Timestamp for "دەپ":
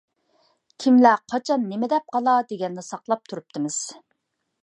1.91-2.09